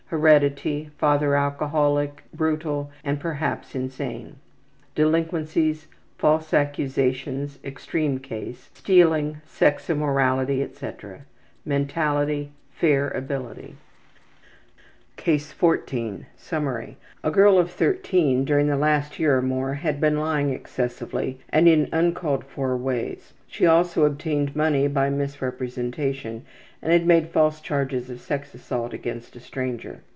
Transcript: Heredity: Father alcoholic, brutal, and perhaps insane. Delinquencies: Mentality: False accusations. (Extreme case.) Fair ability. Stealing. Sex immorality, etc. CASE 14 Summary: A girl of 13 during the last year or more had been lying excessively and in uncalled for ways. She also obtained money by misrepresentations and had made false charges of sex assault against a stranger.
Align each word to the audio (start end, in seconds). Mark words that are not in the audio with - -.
Heredity: 0.13 0.89
Father 0.97 1.37
alcoholic, 1.37 2.23
brutal, 2.33 2.91
and 3.01 3.17
perhaps 3.17 3.73
insane. 3.75 4.35
Delinquencies: 4.93 5.83
Mentality: 5.87 5.97
False 6.17 6.53
accusations. 6.53 7.59
(Extreme 7.63 8.19
case.) 8.19 8.67
Fair 8.67 8.71
ability. 8.71 8.71
Stealing. 8.73 9.37
Sex 9.45 9.89
immorality, 9.89 10.61
etc. 10.61 11.21
CASE 15.17 15.51
14 15.53 16.25
Summary: 16.35 16.97
A 17.23 17.31
girl 17.31 17.57
of 17.59 17.69
13 17.71 18.43
during 18.43 18.67
the 18.67 18.75
last 18.75 19.17
year 19.19 19.37
or 19.37 19.41
more 19.41 19.75
had 19.75 20.01
been 20.01 20.17
lying 20.19 20.49
excessively 20.51 21.39
and 21.49 21.67
in 21.69 21.87
uncalled 21.93 22.43
for 22.45 22.75
ways. 22.75 23.33
She 23.47 23.65
also 23.65 24.05
obtained 24.05 24.55
money 24.55 24.87
by 24.87 25.09
misrepresentations 25.11 26.43
and 26.81 26.91
had 26.91 27.05
made 27.05 27.27
false 27.29 27.61
charges 27.61 28.09
of 28.09 28.19
sex 28.19 28.55
assault 28.55 28.93
against 28.93 29.35
a 29.35 29.39
stranger. 29.39 30.01